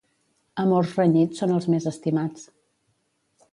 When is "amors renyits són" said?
0.63-1.53